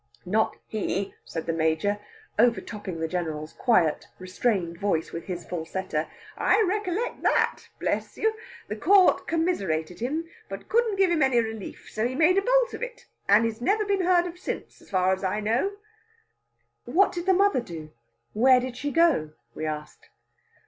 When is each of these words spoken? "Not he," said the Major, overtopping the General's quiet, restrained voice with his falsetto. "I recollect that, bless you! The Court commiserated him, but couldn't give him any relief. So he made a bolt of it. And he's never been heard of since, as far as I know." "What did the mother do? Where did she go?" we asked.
"Not 0.25 0.55
he," 0.65 1.13
said 1.23 1.45
the 1.45 1.53
Major, 1.53 1.99
overtopping 2.39 2.99
the 2.99 3.07
General's 3.07 3.53
quiet, 3.53 4.07
restrained 4.17 4.79
voice 4.79 5.11
with 5.11 5.25
his 5.25 5.45
falsetto. 5.45 6.07
"I 6.35 6.59
recollect 6.63 7.21
that, 7.21 7.65
bless 7.79 8.17
you! 8.17 8.33
The 8.67 8.77
Court 8.77 9.27
commiserated 9.27 9.99
him, 9.99 10.25
but 10.49 10.67
couldn't 10.67 10.95
give 10.95 11.11
him 11.11 11.21
any 11.21 11.39
relief. 11.39 11.87
So 11.91 12.07
he 12.07 12.15
made 12.15 12.39
a 12.39 12.41
bolt 12.41 12.73
of 12.73 12.81
it. 12.81 13.05
And 13.29 13.45
he's 13.45 13.61
never 13.61 13.85
been 13.85 14.01
heard 14.01 14.25
of 14.25 14.39
since, 14.39 14.81
as 14.81 14.89
far 14.89 15.13
as 15.13 15.23
I 15.23 15.39
know." 15.39 15.73
"What 16.85 17.11
did 17.11 17.27
the 17.27 17.33
mother 17.33 17.61
do? 17.61 17.91
Where 18.33 18.59
did 18.59 18.77
she 18.77 18.89
go?" 18.89 19.33
we 19.53 19.67
asked. 19.67 20.09